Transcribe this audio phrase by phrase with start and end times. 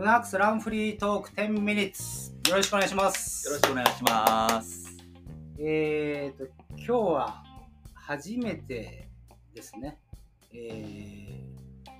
[0.00, 3.46] ルナックスランフリートーク10ミニッツよろしくお願いします。
[3.46, 4.96] よろしくお願いします。
[5.58, 7.44] えーと、今日は
[7.92, 9.10] 初めて
[9.54, 9.98] ですね、
[10.54, 11.90] えー、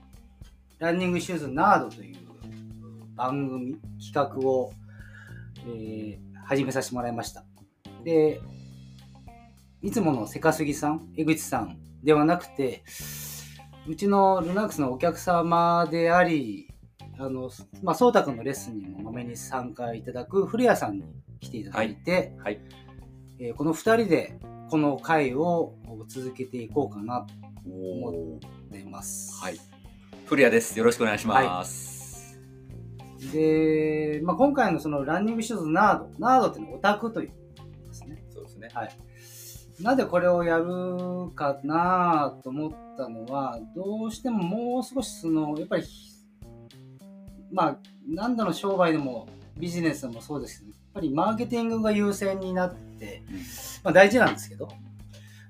[0.79, 2.17] ランニングシューズナードという
[3.14, 4.73] 番組、企画を、
[5.67, 7.45] えー始めさせてもらいました。
[8.03, 8.41] で、
[9.82, 12.82] いつものセカスギさん、江口さんではなくて、
[13.87, 16.70] うちのルナックスのお客様であり、
[17.21, 17.51] あの、
[17.83, 21.05] まあ、そうたくんのレッスンにもまめに参加いただく古谷さんに
[21.39, 22.61] 来ていただいて、はい。
[23.39, 24.39] えーこの2人で
[24.71, 25.75] この回を
[26.09, 27.35] 続けていこうかなと
[27.71, 29.43] お思っています。
[29.43, 29.59] はい。
[30.27, 30.79] 古谷です。
[30.79, 32.39] よろしくお願いします。
[33.33, 37.29] で、まあ、今回のそのランニングシューズナード、ナードっていうのはオタクという
[37.89, 38.25] ですね。
[38.31, 38.69] そうですね。
[38.73, 38.97] はい。
[39.81, 45.84] なぜこれをやるかなと思ったのは、どうしてももう少しその、やっぱり、
[47.53, 53.37] まあ、何度の商売でもビジネスでもそうですけど、やっぱりマーケティングが優先になって、うん。
[53.84, 54.69] まあ大事なんですけど、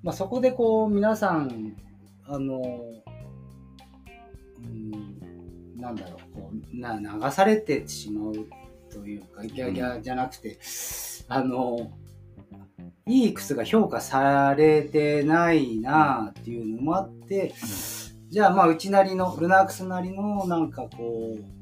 [0.02, 1.76] まあそこでこう皆さん、
[2.26, 2.60] あの、
[4.58, 8.34] うん、なんだろう、こうな流されてしまう
[8.92, 10.58] というか、ギャギャじゃなくて、
[11.28, 11.90] あの、
[13.06, 17.54] いい靴が評価されてないなっていうのもあって、
[18.28, 21.59] じゃあまあうちなりの、ルナークスなりのなんかこう、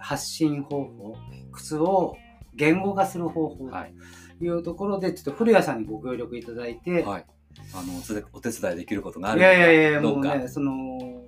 [0.00, 1.16] 発信方法、
[1.52, 2.16] 靴を
[2.54, 3.94] 言語化する方法はい。
[4.38, 7.26] というところで、ちょっと古谷さんにご協力いただいて、はい。
[7.74, 10.28] あの、お手伝いできることがあるいやいやいや、どうか。
[10.30, 11.24] もうね、その、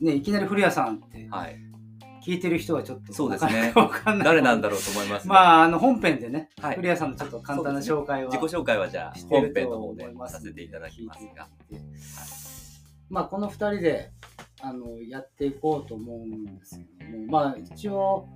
[0.00, 1.68] ね、いきなり古谷さんってはい。
[2.24, 3.72] 聞いてる人はちょっとそうですね。
[4.22, 11.48] 誰なんだろうと思いますがまあ、あの本編でね、はい古谷さんのちょっと簡単な紹介は、自己紹介はじゃあ本編の方でさせていただきますが。
[11.72, 11.80] 聞い
[13.08, 14.10] まあこの2人で
[14.60, 18.28] あのやっていこうと思うんですけどもまあ一応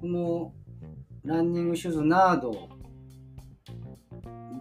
[0.00, 0.52] この
[1.24, 2.68] ランニングシューズナード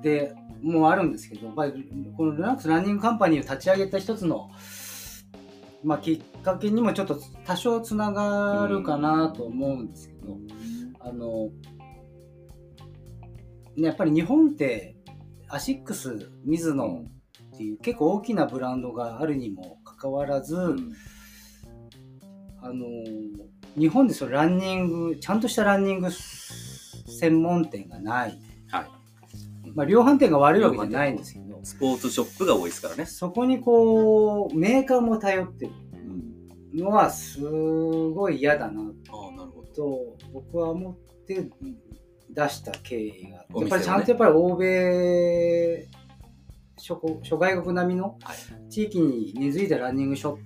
[0.01, 1.68] でもあるんですけど、まあ、
[2.16, 4.50] このルナックスランニングカンパニーを立ち上げた一つの、
[5.84, 10.38] まあ、きっかけにもちょっと多少つながるかなと思うんですけど、
[11.00, 11.50] あの、
[13.75, 14.95] ね、やっぱり日本って
[15.47, 17.06] アシックス、ミズノ
[17.56, 20.94] っていう結構大きなブランドがあるにもかかわらず、うん
[22.62, 22.85] あの
[23.78, 28.88] 日本でそのランニングちゃんとしたランニング専門店がない、はい。
[29.75, 33.06] まあ、量販店が悪いわけじゃないんですけどスポーツショップが多いですからね。
[33.06, 35.72] そこにこうメーカーも頼ってる
[36.74, 36.80] うん。
[36.80, 38.81] のはすごい嫌だな。
[39.75, 41.47] と僕は思って
[42.31, 45.88] 出した経緯が、やっぱりちゃんとやっぱり欧米
[46.77, 48.38] 諸国諸外国並みのはい。
[48.69, 50.38] 地域に根付いたランニングショッ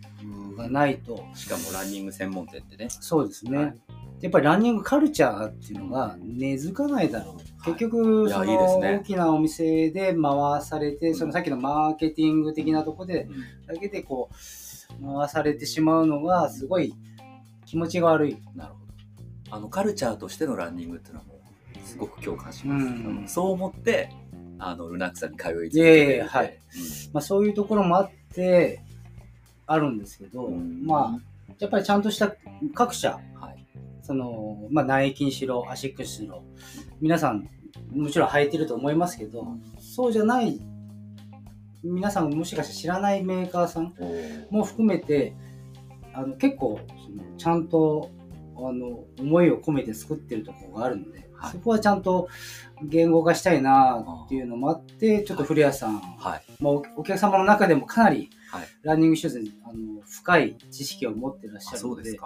[0.51, 2.87] プがないとしかもランニング専門店ってね。
[2.89, 3.75] そうですね、はい
[4.21, 13.27] やっぱりランニングカルチャーっていうのが根付かないだろう、はい結局そいいですねの大きなお店で回されて、うんそのさっきのマーケティング的なところで
[13.65, 16.93] だけでこう回されてしまうのがすごい
[17.65, 18.37] 気持ちが悪い。
[18.53, 18.79] なるほ
[19.49, 19.55] ど。
[19.55, 22.85] あの、カルチャーとしてのランニングっていうのはもう、すごく共感します。
[22.85, 24.09] うんそう思って、
[24.63, 26.57] あの、ルナックさんに通い続けていてやはい。
[27.13, 28.81] まあ、そういうところもあって
[29.65, 30.85] あるんですけど、うん。
[30.85, 32.33] まあやっぱりちゃんとした
[32.73, 33.65] 各社うんはい。
[34.01, 36.43] その、まあ、ナイキにしろアシックスにしろ
[36.99, 37.47] 皆さん
[37.91, 39.45] もちろん履いてると思いますけど、
[39.79, 40.59] そうじゃない
[41.83, 43.93] 皆さんもしかして知らないメーカーさん
[44.49, 45.33] も含めて
[46.13, 46.79] あの結構
[47.37, 48.11] ちゃんと
[48.57, 52.29] あの思いを込めて作ってるところがあるので、はいそこはちゃんと
[52.83, 56.43] 言語化したいなっていうのもあってちょっと古谷さん、はい。
[56.59, 58.67] まあ、おお客様の中でもかなりはい。
[58.83, 62.19] ランニングシューズにあの深い知識を持ってらっしゃあるので。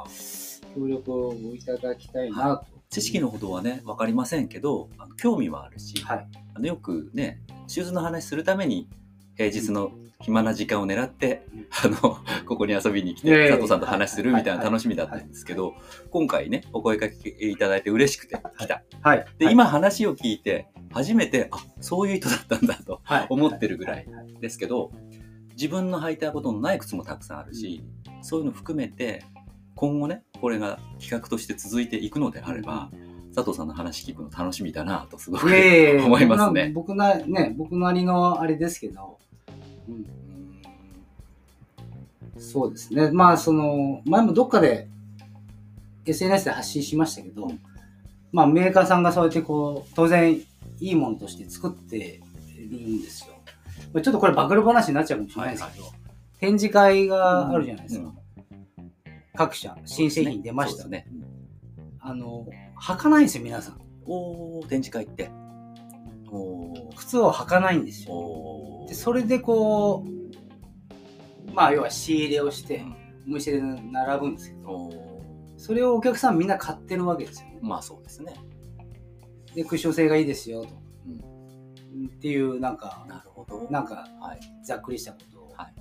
[0.76, 2.66] 協力をいただきたいなと。
[2.90, 8.90] 知識のほどはね、わかりませんけど、興味はあるし、はい、あのよくね、シューズの話するために、
[9.36, 9.92] 平日の
[10.22, 11.68] 暇な時間を狙って、うん。
[11.72, 12.18] あの、
[12.48, 15.74] ここに遊びに来て、佐藤さんと話するみたいなはい楽しみだったんですけど、
[16.10, 18.84] 今回ね、お声かけいただいて嬉しくて来た。
[19.02, 19.54] はい、で、はい。
[19.54, 23.28] 今話を聞いて、初めて、あ、そういう人だったんだとはい。
[23.30, 24.08] 思ってるぐらい
[24.40, 24.92] ですけど、
[25.52, 27.84] 自分の履いたことのない靴もたくさんあるし、
[28.22, 29.24] そういうの含めて、
[29.76, 32.90] 今後ね、これが企画として続いていくのであれば、
[33.36, 36.72] 佐藤さんの話聞くの楽しみだなとすごく思いますね。
[36.74, 39.20] 僕なね僕なりのあれですけど、
[39.88, 40.06] うん、うん
[42.38, 43.12] そうですね。
[43.12, 44.90] まあ、その、前もどっかで
[46.06, 47.50] SNS で発信しましたけど、
[48.34, 50.46] まあ、メーカーさんがそうやってこう、当然い
[50.80, 52.20] いものとして作って
[52.58, 53.36] るんですよ。
[53.94, 55.86] まあ、ちょっとこれ暴露話になっちゃうかもしれないですけど、
[56.40, 58.06] 展示会があるじゃないですか。
[58.06, 58.18] うん
[59.38, 60.84] 各社、新製品出ました。
[60.84, 61.26] そうですね。
[62.00, 62.48] あの
[62.80, 65.32] 履かないんですよ皆さんおー展示会って
[66.96, 68.86] 靴を履かないんですよ。
[68.88, 72.96] でそれでこうまあ要は仕入れをしてうん。
[73.28, 74.92] お店で並ぶんですけど
[75.58, 77.48] それをお客さんみんな買ってるわけですよ。
[77.48, 78.34] ねまあそうですね。
[79.56, 80.70] でクッション性がいいですよと、
[81.08, 82.06] うん。
[82.08, 83.68] っていうなんかなるほど。
[83.72, 84.40] なんかはい。
[84.64, 85.74] ざっくりしたことを、はい。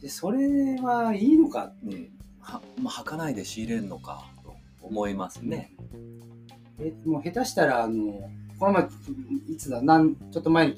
[0.00, 5.72] でそれはいいのかって、は、まあ、履かないで仕入れるのかと思いますね。
[6.78, 8.88] えもう下手したらあのこの前
[9.48, 10.76] いつだなんちょっと前に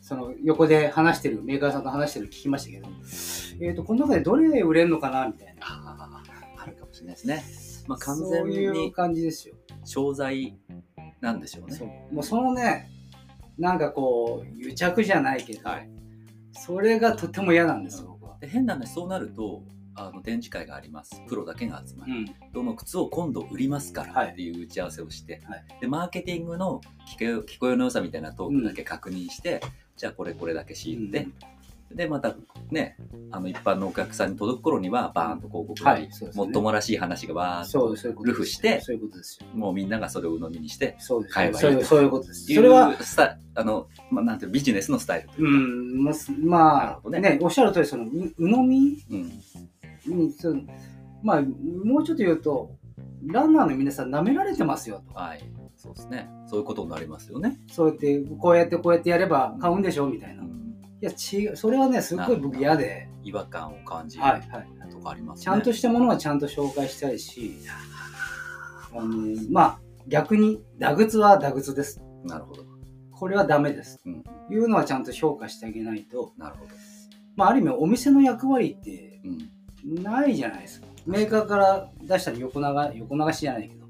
[0.00, 2.88] その横で話してるメーカーさんと話してる聞きましたけど、
[3.60, 5.62] えー、とこの中でどれ売れるのかなみたいな
[6.56, 7.44] あるかもしれないですね。
[7.86, 9.54] まあ、完そう全いうに感じですよ、
[9.84, 10.58] 商材
[11.20, 11.76] なんでしょうね。
[11.76, 12.90] そうもうそのね
[13.58, 15.98] なんかこう癒着じゃないけど、はい
[16.58, 18.36] それがとても嫌なんですよ、僕は。
[18.40, 19.62] で変な話、そうなると、
[19.98, 21.22] あの展示会があります。
[21.26, 22.12] プロだけが集まる。
[22.12, 22.26] うん。
[22.52, 24.32] どの靴を今度売りますからはい。
[24.32, 25.64] っていう打ち合わせをして、はい。
[25.80, 26.80] でマーケティングの
[27.18, 29.60] 聞こえ聞こえの良さみたいなトークだけ確認して、
[29.96, 31.28] じゃあこれこれだけ仕入れて、
[31.94, 32.36] でまた
[32.70, 32.96] ね
[33.30, 36.10] あの一般のお客さんに届く頃にはバーンと広告が、はい、ね。
[36.34, 39.46] もっともらしい話がバーンとルフしてそういうことですよ。
[39.54, 40.96] もうみんながそれを鵜呑みにして
[41.30, 42.54] 買えばいいそういうことです。
[42.54, 42.94] それは、
[43.54, 47.20] あの、まあ、なんていうのビジネスのスタイルといううか、ん、まあね。
[47.20, 49.42] ねおっしゃる通り、その、う鵜呑みうん
[50.18, 50.34] に、
[51.22, 52.76] まあ、もうちょっと言うと、
[53.26, 55.14] ランナーの皆さん舐められてますよと。
[55.14, 55.42] はい
[55.76, 60.42] そうですねそういうことになりますよね、そうやって、こうやってこうやってやれば買うんでしょみたいな。
[60.42, 60.58] いうん
[61.00, 61.56] や、違う。
[61.56, 64.90] それはね、すっごい僕嫌で、違和感を感じるはい、はい。
[64.90, 67.54] とかありますね、ちゃんとしたものはちゃんと紹介したいし、
[68.92, 72.02] あの、まあ、逆に、打靴は打靴です。
[72.24, 72.64] なるほど
[73.12, 74.00] これはダメです。
[74.04, 76.70] うんいうのはちゃんと評価してあげないと、なるほど、
[77.36, 79.50] まあ、ある意味お店の役割ってうん
[79.84, 80.86] ないじゃないですか。
[81.06, 83.86] メーカーから出したら横流横流しじゃないけど、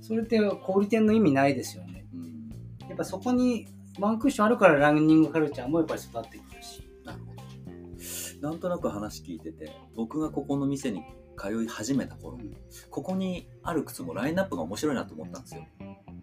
[0.00, 2.06] それって小売店の意味ないですよね。
[2.14, 3.66] うんやっぱそこに
[3.98, 6.82] ワンクッションあるからランニングカルチャーもやっぱり育ってくるし。
[7.04, 11.02] なるほどなんとなく話聞いてて僕がここの店に
[11.36, 12.56] 通い始めた頃、うん
[12.90, 15.66] ここにある靴もラインナップが面白いなと思ったんですよ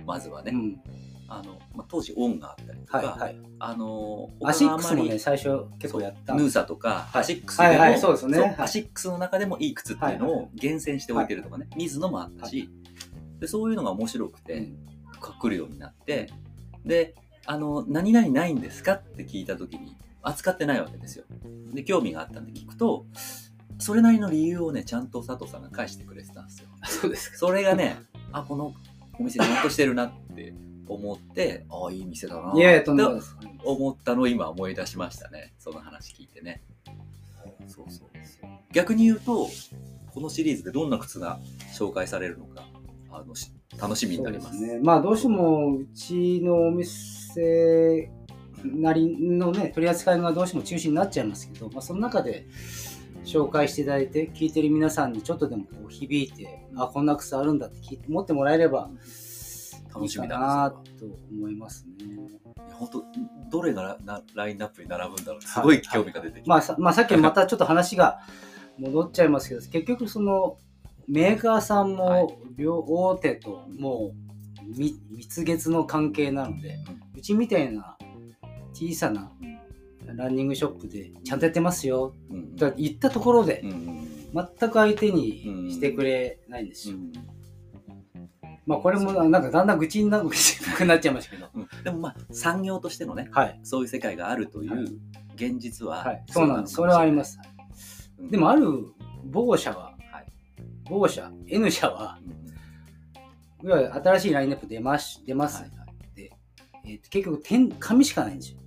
[0.06, 0.82] まずはね、うん。
[1.28, 3.38] あのまあ、当時オンがあったりとか、はいはい。
[3.60, 6.36] あのアシックスもね、最初結構やった。
[6.36, 7.22] ヌーサとか、はい。
[7.22, 8.40] アシックスでも、はいはいそうですね。
[8.40, 8.56] はい。
[8.60, 12.70] アシックスの中でもいい靴っていうのを厳選しておいてるとかね、ミズノもあったし、
[13.40, 14.86] でそういうのが面白くて、うん。
[15.34, 16.30] 来るようになって
[16.86, 21.26] であの「何々ないんですか?」って聞いた時に扱ってないわけですよ。
[21.74, 23.06] で興味があったんで聞くと
[23.78, 26.70] それなりの理由をねちゃんと佐藤さんが返してくれてたんですよ。
[26.86, 27.38] そうですか。
[27.38, 27.98] それがね
[28.32, 28.74] あこの
[29.20, 30.54] お店ちゃんとしてるなって
[30.88, 32.58] 思ってああいい店だなと。
[33.64, 35.54] 思ったのを今思い出しましたね。
[35.58, 36.62] その話聞いてね。
[37.68, 38.10] そうそう
[38.72, 39.48] 逆に言うと
[40.14, 41.40] このシリーズでどんな靴が
[41.74, 42.64] 紹介されるのか
[43.12, 44.62] あのし楽しみになります。
[44.62, 44.80] ね。
[44.82, 48.10] まあどうしてもうちのお店
[48.64, 52.46] なりのね取り扱いがどうしても中心になっちゃいますけど、まあ、その中で
[53.24, 58.90] 紹介していただいて聞いてる皆さんにちょっとでもこう響いて、あこんな靴あるんだって聞いて思ってもらえれば
[59.96, 61.94] 楽しみだななと思いますね。
[62.74, 63.06] 本当
[63.50, 65.42] どれがラなラインナップに並ぶんだろう。
[65.42, 68.20] すごい興味が出てきて、まあさまあ、さっきまたちょっと話が
[68.78, 70.58] 戻っちゃいますけど 結局その
[71.08, 72.24] メーカーさんはい。
[72.24, 76.78] も両大手ともうみ蜜月の関係なので、
[77.16, 77.98] うちみたいな
[78.74, 79.32] 小さな
[80.06, 82.56] ランニングショップでちゃんとやってますようん。
[82.56, 83.96] と言ったところでうんうん
[84.60, 86.98] 全く相手にしてくれないんですよ。
[86.98, 87.35] うん
[88.66, 91.50] まあこれもなんかだんだん愚痴にな愚痴っぽくなっちゃいましたけど。
[91.54, 93.60] うんでもまあ産業としてのねはい。
[93.64, 94.86] そういう世界があるといはいう
[95.36, 96.24] 現実は、はい。
[96.28, 96.74] そうなんです。
[96.74, 97.40] それはあります
[97.74, 98.12] す。
[98.20, 98.68] うんでもある
[99.26, 100.26] 某社は、はい
[100.90, 102.36] 某社、N 社は、うん
[103.68, 105.62] いわゆる新しいラインナップ出ます、出ます。
[105.62, 105.86] はいはい
[106.88, 108.60] えーと結局点、紙しかないんですよ。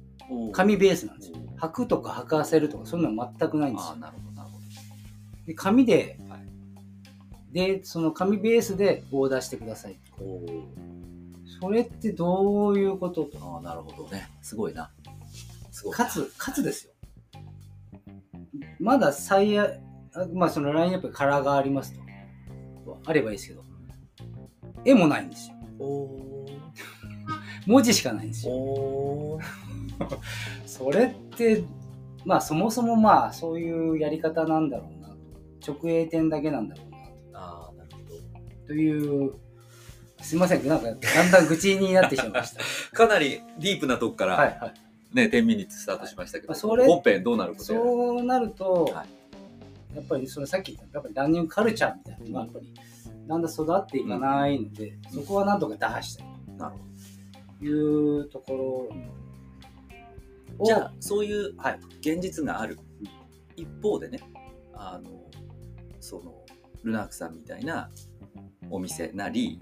[0.52, 1.38] 紙ベースなんですよ。
[1.59, 3.97] 履くとか履かせるとか、そういうのは全くないんですよ。
[3.97, 4.59] なるほどなるほ
[5.47, 6.40] で紙で、はい
[7.52, 9.99] で、その紙ベースでオーダーしてください。
[11.61, 13.38] それってどういうことと。
[13.40, 14.90] ああなるほどねすごいな
[15.71, 16.93] すごいかつ、かつですよ。
[18.78, 19.81] まだ最悪、
[20.14, 22.09] あまあそのラインナップにカラーがありますと。
[23.05, 23.64] あればいいですけど、
[24.85, 25.57] 絵もないんですよ。
[25.78, 26.47] お
[27.67, 29.38] 文字しかないんですーよ。
[30.67, 31.64] それって、
[32.25, 35.17] まあそもそもまあそういうやり方なんだろうなと。
[35.73, 36.88] 直営店だけなんだろう
[38.69, 38.75] と。
[38.75, 39.35] という、
[40.21, 42.63] すいません、なんかだんだん愚痴になってしまいました。
[42.97, 44.75] かなりディープなとこから、はいはい。
[45.15, 49.07] ね、10ミニッツスタートしましたけど、まあそれ本編どうなることそうなると、は
[49.95, 52.75] やっぱりそのさっき言ったやっぱりランニングカルチャーみたいなのがやっぱり
[53.27, 56.27] だんだん育っていかないので、そこはなんとか打破したい
[56.59, 56.79] なるほ
[57.59, 58.65] というところ
[60.59, 62.79] をじゃあそういうはい現実がある
[63.57, 64.21] 一方でね
[64.75, 65.11] あの
[66.01, 66.35] その
[66.83, 67.91] ルナークさんみたいな
[68.71, 69.61] お店なり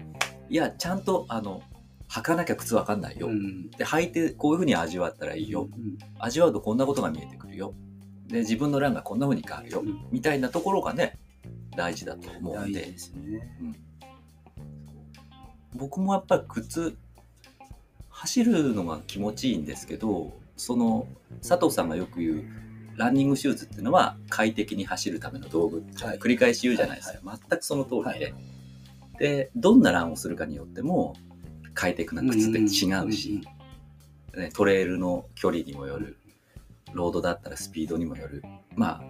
[0.49, 1.61] いやちゃんとあの
[2.09, 3.69] 履かなきゃ靴わかんないよ、うん。
[3.71, 7.73] で履いてこういうふうに味わったらいいよ、うん味わうとこんなことが見えてくるよ。
[8.27, 10.05] で自分の欄がこんな風に変わるよ、うん。
[10.11, 11.19] みたいなところがね
[11.75, 12.81] 大事だと思うんで。
[12.81, 12.95] ね。
[15.75, 16.97] 僕もやっぱり靴
[18.09, 21.07] 走るのが気持ちいいんですけどその
[21.47, 22.43] 佐藤さんがよく言う
[22.97, 26.17] ランニングシューズっていうのは快適に走るための道具ってはい。
[26.17, 28.33] 繰り返し言うじゃないですか、全くその通りで、
[29.19, 31.15] でどんなランをするかによっても
[31.73, 32.63] 快適な靴って違
[33.05, 33.47] うし、
[34.35, 36.17] ね、トレイルの距離にもよる。
[36.93, 38.43] ロードだったらスピードにもよる。
[38.75, 39.01] ま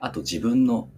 [0.00, 0.88] ああと自分の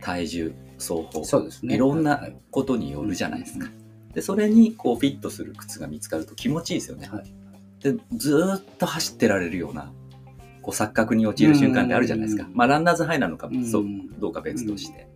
[0.00, 1.24] 体重走法。
[1.24, 1.74] そうですね。
[1.74, 2.36] いろんなはい。
[2.50, 3.68] ことによるじゃないですか。
[4.14, 7.08] でそれにこうフィットする靴が見つかると気持ちいいですよね。
[7.08, 7.34] はい。
[7.82, 9.92] でずーっと走ってられるような
[10.66, 12.48] こう錯覚に陥る瞬間ってあるじゃないですかう。
[12.48, 13.84] んまあランナーズハイなのかうんそう
[14.18, 15.08] どうか別として、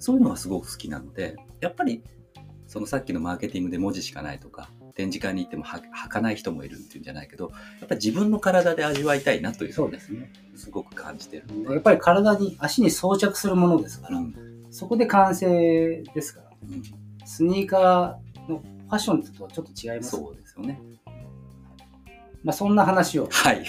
[0.00, 2.02] そういうのがすごく好きなのでやっぱり
[2.66, 10.32] そのさっきのマーケティングで文字しかないとか展示会に行ってもは履かない人もいるっていうんじゃないけどやっぱり自分の体で味わいたいなというそうですね。
[10.56, 11.44] すごく感じてる。
[11.72, 14.34] やっぱり体に、足に装着するものですから、うん
[14.72, 16.82] そこで完成ですから、うん
[17.24, 20.10] スニーカーのファッションとはちょっと違います。
[20.10, 20.80] そうですよね。
[22.42, 23.64] まあそんな話を、はい。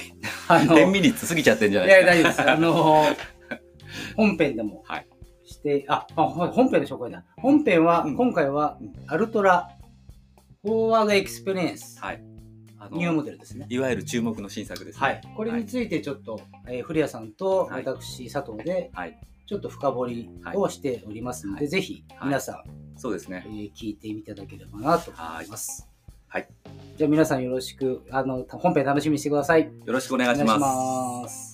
[0.51, 2.43] あの、10ミリ過ぎちゃってんじゃいや、ないですか。
[2.43, 3.21] 大丈夫です。
[3.21, 3.57] あの、
[4.15, 5.07] 本編でもはい
[5.43, 7.23] して、あ、本編の紹介だ。
[7.37, 9.69] 本編は、うん今回はうん、アルトラ、
[10.63, 12.23] フォワードエクスペリエンス、はい。
[12.91, 13.67] ニューモデルですね。
[13.69, 15.05] いわゆる注目の新作ですね。
[15.07, 15.21] はい。
[15.35, 19.19] これについてちょっと、えー古谷さんとはい私、佐藤で、はい。
[19.45, 22.63] ちょっと深掘りをしておりますので、はいぜひ皆さん、
[22.97, 23.49] そうですねえ。
[23.49, 25.81] ー聞いていただければなと思います。
[25.83, 25.90] はい。
[26.97, 29.63] じゃあ皆さんよろしく、あの、本編楽しみにしてください。
[29.63, 30.15] よろしく。
[30.15, 31.50] お願いします